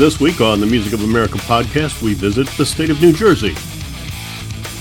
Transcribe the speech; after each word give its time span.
This 0.00 0.18
week 0.18 0.40
on 0.40 0.60
the 0.60 0.66
Music 0.66 0.94
of 0.94 1.04
America 1.04 1.36
podcast, 1.36 2.00
we 2.00 2.14
visit 2.14 2.46
the 2.56 2.64
state 2.64 2.88
of 2.88 3.02
New 3.02 3.12
Jersey. 3.12 3.50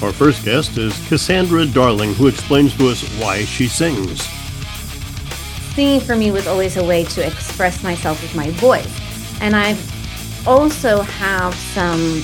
Our 0.02 0.14
first 0.14 0.46
guest 0.46 0.78
is 0.78 0.94
Cassandra 1.10 1.66
Darling, 1.66 2.14
who 2.14 2.28
explains 2.28 2.74
to 2.78 2.88
us 2.88 3.04
why 3.20 3.44
she 3.44 3.68
sings. 3.68 4.22
Singing 5.76 6.00
for 6.00 6.16
me 6.16 6.32
was 6.32 6.48
always 6.48 6.78
a 6.78 6.84
way 6.86 7.04
to 7.04 7.28
express 7.28 7.84
myself 7.84 8.22
with 8.22 8.34
my 8.34 8.50
voice. 8.52 8.98
And 9.42 9.58
I 9.58 9.78
also 10.48 11.02
have 11.02 11.54
some 11.54 12.22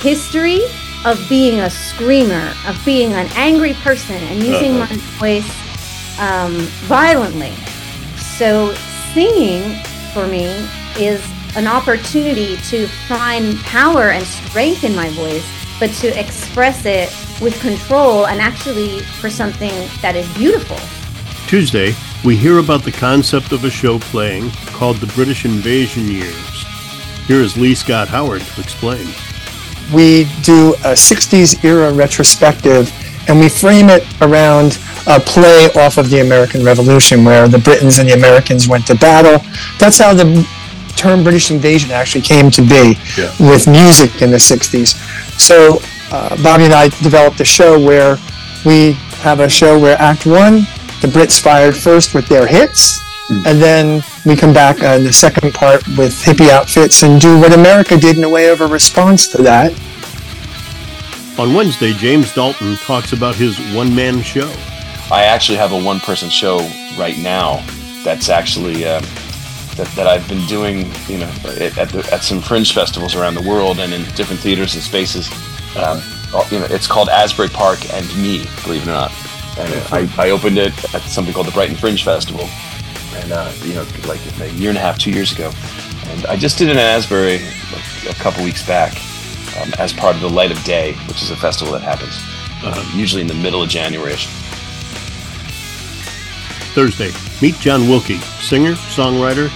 history 0.00 0.60
of 1.04 1.20
being 1.28 1.58
a 1.58 1.68
screamer, 1.68 2.54
of 2.68 2.80
being 2.84 3.12
an 3.12 3.26
angry 3.34 3.72
person 3.72 4.14
and 4.14 4.40
using 4.40 4.76
uh-huh. 4.76 4.94
my 4.94 5.00
voice 5.18 6.20
um, 6.20 6.52
violently. 6.86 7.54
So 8.38 8.72
singing 9.14 9.82
for 10.14 10.28
me 10.28 10.64
is 10.98 11.22
an 11.56 11.66
opportunity 11.66 12.56
to 12.56 12.86
find 13.08 13.58
power 13.60 14.10
and 14.10 14.24
strength 14.24 14.84
in 14.84 14.94
my 14.94 15.08
voice, 15.10 15.46
but 15.78 15.90
to 15.94 16.08
express 16.18 16.84
it 16.84 17.08
with 17.40 17.58
control 17.60 18.26
and 18.26 18.40
actually 18.40 19.00
for 19.20 19.30
something 19.30 19.88
that 20.02 20.14
is 20.14 20.32
beautiful. 20.34 20.76
Tuesday, 21.48 21.94
we 22.24 22.36
hear 22.36 22.58
about 22.58 22.82
the 22.84 22.92
concept 22.92 23.52
of 23.52 23.64
a 23.64 23.70
show 23.70 23.98
playing 23.98 24.50
called 24.66 24.96
The 24.98 25.12
British 25.14 25.44
Invasion 25.44 26.06
Years. 26.06 26.64
Here 27.26 27.40
is 27.40 27.56
Lee 27.56 27.74
Scott 27.74 28.08
Howard 28.08 28.42
to 28.42 28.60
explain. 28.60 29.06
We 29.92 30.24
do 30.42 30.74
a 30.84 30.94
60s 30.94 31.64
era 31.64 31.92
retrospective 31.92 32.92
and 33.28 33.40
we 33.40 33.48
frame 33.48 33.88
it 33.88 34.04
around 34.22 34.78
a 35.06 35.18
play 35.18 35.70
off 35.76 35.98
of 35.98 36.10
the 36.10 36.20
American 36.20 36.64
Revolution 36.64 37.24
where 37.24 37.48
the 37.48 37.58
Britons 37.58 37.98
and 37.98 38.08
the 38.08 38.14
Americans 38.14 38.68
went 38.68 38.86
to 38.86 38.94
battle. 38.94 39.44
That's 39.78 39.98
how 39.98 40.14
the 40.14 40.46
term 41.00 41.22
British 41.22 41.50
invasion 41.50 41.90
actually 41.90 42.20
came 42.20 42.50
to 42.50 42.60
be 42.60 42.98
yeah. 43.16 43.32
with 43.40 43.66
music 43.66 44.20
in 44.20 44.30
the 44.30 44.36
60s. 44.36 44.94
So 45.40 45.80
uh, 46.12 46.40
Bobby 46.42 46.64
and 46.64 46.74
I 46.74 46.88
developed 47.02 47.40
a 47.40 47.44
show 47.44 47.78
where 47.78 48.18
we 48.66 48.92
have 49.24 49.40
a 49.40 49.48
show 49.48 49.78
where 49.78 49.96
Act 49.98 50.26
One, 50.26 50.66
the 51.00 51.08
Brits 51.08 51.40
fired 51.40 51.74
first 51.74 52.14
with 52.14 52.26
their 52.28 52.46
hits, 52.46 53.00
mm. 53.28 53.46
and 53.46 53.60
then 53.60 54.02
we 54.26 54.36
come 54.36 54.52
back 54.52 54.82
in 54.82 55.04
the 55.04 55.12
second 55.12 55.54
part 55.54 55.86
with 55.96 56.12
hippie 56.22 56.50
outfits 56.50 57.02
and 57.02 57.18
do 57.18 57.40
what 57.40 57.54
America 57.54 57.96
did 57.96 58.18
in 58.18 58.24
a 58.24 58.28
way 58.28 58.48
of 58.48 58.60
a 58.60 58.66
response 58.66 59.28
to 59.28 59.42
that. 59.42 59.72
On 61.38 61.54
Wednesday, 61.54 61.94
James 61.94 62.34
Dalton 62.34 62.76
talks 62.76 63.14
about 63.14 63.34
his 63.34 63.58
one 63.74 63.94
man 63.94 64.20
show. 64.20 64.52
I 65.10 65.24
actually 65.24 65.56
have 65.56 65.72
a 65.72 65.82
one 65.82 66.00
person 66.00 66.28
show 66.28 66.58
right 66.98 67.16
now 67.16 67.64
that's 68.04 68.28
actually. 68.28 68.84
Uh, 68.84 69.00
that, 69.76 69.86
that 69.96 70.06
I've 70.06 70.28
been 70.28 70.44
doing, 70.46 70.90
you 71.08 71.18
know, 71.18 71.30
at, 71.78 71.88
the, 71.90 72.08
at 72.12 72.22
some 72.22 72.40
fringe 72.40 72.72
festivals 72.72 73.14
around 73.14 73.34
the 73.34 73.48
world 73.48 73.78
and 73.78 73.92
in 73.92 74.02
different 74.14 74.40
theaters 74.40 74.74
and 74.74 74.82
spaces. 74.82 75.30
Um, 75.76 76.02
you 76.50 76.58
know, 76.58 76.66
it's 76.70 76.86
called 76.86 77.08
Asbury 77.08 77.48
Park 77.48 77.78
and 77.92 78.06
Me, 78.16 78.44
believe 78.62 78.82
it 78.82 78.88
or 78.88 78.92
not. 78.92 79.12
And 79.58 79.72
I, 79.92 80.08
I 80.16 80.30
opened 80.30 80.58
it 80.58 80.72
at 80.94 81.02
something 81.02 81.34
called 81.34 81.46
the 81.46 81.52
Brighton 81.52 81.76
Fringe 81.76 82.02
Festival, 82.02 82.48
and 83.14 83.32
uh, 83.32 83.52
you 83.62 83.74
know, 83.74 83.86
like 84.06 84.20
a 84.40 84.50
year 84.52 84.70
and 84.70 84.78
a 84.78 84.80
half, 84.80 84.98
two 84.98 85.10
years 85.10 85.32
ago. 85.32 85.50
And 86.06 86.26
I 86.26 86.36
just 86.36 86.56
did 86.58 86.68
it 86.68 86.72
in 86.72 86.78
Asbury 86.78 87.38
like, 87.38 88.16
a 88.16 88.18
couple 88.20 88.44
weeks 88.44 88.66
back 88.66 88.92
um, 89.58 89.72
as 89.78 89.92
part 89.92 90.14
of 90.14 90.22
the 90.22 90.30
Light 90.30 90.50
of 90.50 90.62
Day, 90.64 90.94
which 91.08 91.22
is 91.22 91.30
a 91.30 91.36
festival 91.36 91.72
that 91.74 91.82
happens 91.82 92.18
uh, 92.62 92.92
usually 92.94 93.22
in 93.22 93.28
the 93.28 93.34
middle 93.34 93.62
of 93.62 93.68
January. 93.68 94.16
Thursday, 96.72 97.10
meet 97.40 97.54
John 97.56 97.82
Wilke, 97.82 98.20
singer, 98.42 98.72
songwriter, 98.72 99.50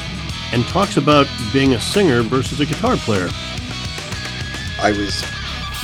and 0.52 0.64
talks 0.66 0.96
about 0.96 1.26
being 1.52 1.74
a 1.74 1.80
singer 1.80 2.22
versus 2.22 2.60
a 2.60 2.66
guitar 2.66 2.96
player. 2.96 3.28
I 4.80 4.92
was 4.92 5.24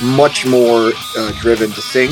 much 0.01 0.45
more 0.45 0.91
uh, 1.17 1.31
driven 1.39 1.71
to 1.71 1.81
sing. 1.81 2.11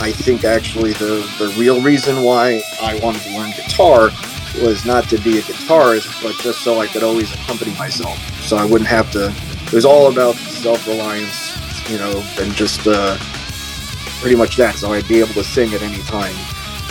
I 0.00 0.10
think 0.10 0.44
actually 0.44 0.92
the, 0.94 1.28
the 1.38 1.54
real 1.58 1.80
reason 1.82 2.22
why 2.22 2.62
I 2.80 2.98
wanted 3.00 3.22
to 3.22 3.36
learn 3.36 3.50
guitar 3.52 4.10
was 4.60 4.84
not 4.84 5.08
to 5.10 5.18
be 5.18 5.38
a 5.38 5.42
guitarist, 5.42 6.22
but 6.22 6.36
just 6.42 6.60
so 6.62 6.80
I 6.80 6.86
could 6.86 7.02
always 7.02 7.32
accompany 7.34 7.72
myself. 7.78 8.18
So 8.42 8.56
I 8.56 8.64
wouldn't 8.64 8.88
have 8.88 9.10
to. 9.12 9.32
It 9.66 9.72
was 9.72 9.84
all 9.84 10.10
about 10.10 10.34
self 10.34 10.86
reliance, 10.86 11.90
you 11.90 11.98
know, 11.98 12.22
and 12.38 12.52
just 12.52 12.86
uh, 12.86 13.16
pretty 14.20 14.36
much 14.36 14.56
that. 14.56 14.74
So 14.74 14.92
I'd 14.92 15.06
be 15.08 15.20
able 15.20 15.34
to 15.34 15.44
sing 15.44 15.72
at 15.74 15.82
any 15.82 16.02
time. 16.02 16.34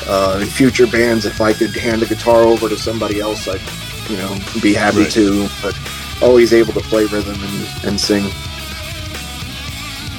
Uh, 0.08 0.40
in 0.42 0.48
future 0.48 0.88
bands, 0.88 1.26
if 1.26 1.42
I 1.42 1.54
could 1.54 1.76
hand 1.76 2.02
the 2.02 2.06
guitar 2.06 2.42
over 2.44 2.68
to 2.68 2.78
somebody 2.78 3.20
else, 3.20 3.48
I'd 3.48 3.62
you 4.10 4.18
know, 4.18 4.38
be 4.62 4.74
happy 4.74 5.04
right. 5.04 5.12
to, 5.12 5.48
but 5.62 5.78
always 6.22 6.54
able 6.54 6.74
to 6.74 6.82
play 6.82 7.06
rhythm 7.06 7.36
and, 7.42 7.86
and 7.86 8.00
sing. 8.00 8.30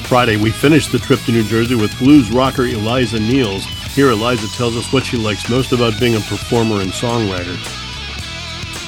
Friday, 0.07 0.37
we 0.37 0.51
finished 0.51 0.91
the 0.91 0.99
trip 0.99 1.19
to 1.21 1.31
New 1.31 1.43
Jersey 1.43 1.75
with 1.75 1.97
blues 1.97 2.31
rocker 2.31 2.65
Eliza 2.65 3.17
Neals. 3.17 3.63
Here, 3.93 4.09
Eliza 4.09 4.47
tells 4.55 4.75
us 4.75 4.91
what 4.91 5.05
she 5.05 5.17
likes 5.17 5.49
most 5.49 5.71
about 5.71 5.99
being 5.99 6.15
a 6.15 6.19
performer 6.21 6.81
and 6.81 6.91
songwriter. 6.91 7.57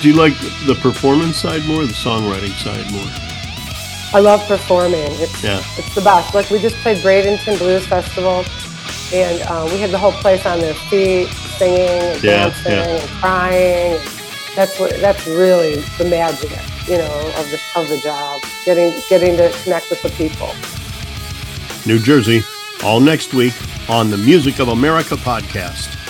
Do 0.01 0.09
you 0.09 0.15
like 0.15 0.33
the 0.65 0.75
performance 0.75 1.37
side 1.37 1.65
more 1.65 1.83
or 1.83 1.85
the 1.85 1.93
songwriting 1.93 2.53
side 2.61 2.91
more? 2.91 3.07
I 4.13 4.19
love 4.19 4.45
performing. 4.47 5.11
It's, 5.13 5.43
yeah. 5.43 5.63
it's 5.77 5.93
the 5.95 6.01
best. 6.01 6.33
Like, 6.33 6.49
we 6.49 6.59
just 6.59 6.75
played 6.77 6.97
Bradenton 6.97 7.57
Blues 7.57 7.85
Festival, 7.87 8.43
and 9.13 9.41
uh, 9.43 9.67
we 9.71 9.79
had 9.79 9.91
the 9.91 9.97
whole 9.97 10.11
place 10.11 10.45
on 10.45 10.59
their 10.59 10.73
feet, 10.73 11.27
singing 11.57 11.79
and 11.79 12.23
yeah, 12.23 12.49
dancing 12.49 12.71
yeah. 12.71 12.83
and 12.83 13.09
crying. 13.19 14.01
That's 14.55 14.79
what 14.79 14.91
that's 14.99 15.27
really 15.27 15.75
the 15.97 16.05
magic, 16.05 16.51
you 16.87 16.97
know, 16.97 17.33
of 17.37 17.49
the 17.51 17.61
of 17.75 17.89
the 17.89 17.99
job. 18.03 18.41
Getting 18.65 18.93
getting 19.09 19.37
to 19.37 19.51
connect 19.63 19.89
with 19.89 20.01
the 20.01 20.09
people. 20.09 20.49
New 21.85 21.99
Jersey, 21.99 22.41
all 22.83 22.99
next 22.99 23.33
week 23.33 23.53
on 23.89 24.09
the 24.09 24.17
Music 24.17 24.59
of 24.59 24.69
America 24.69 25.15
podcast. 25.15 26.04